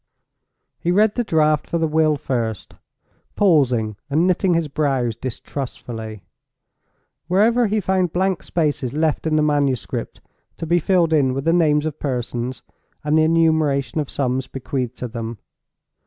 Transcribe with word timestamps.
He 0.79 0.91
read 0.91 1.13
the 1.13 1.23
draft 1.23 1.67
for 1.67 1.77
the 1.77 1.87
Will 1.87 2.17
first, 2.17 2.73
pausing 3.35 3.97
and 4.09 4.25
knitting 4.25 4.55
his 4.55 4.67
brows 4.67 5.15
distrustfully, 5.15 6.23
wherever 7.27 7.67
he 7.67 7.79
found 7.79 8.11
blank 8.11 8.41
spaces 8.41 8.95
left 8.95 9.27
in 9.27 9.35
the 9.35 9.43
manuscript 9.43 10.19
to 10.57 10.65
be 10.65 10.79
filled 10.79 11.13
in 11.13 11.35
with 11.35 11.45
the 11.45 11.53
names 11.53 11.85
of 11.85 11.99
persons 11.99 12.63
and 13.03 13.15
the 13.15 13.21
enumeration 13.23 13.99
of 14.01 14.09
sums 14.09 14.47
bequeathed 14.47 14.97
to 14.97 15.07
them. 15.07 15.37